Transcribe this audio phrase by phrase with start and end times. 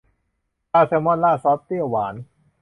[0.71, 2.15] ปลาแซลมอนราดซอสเปรี้ยวหวาน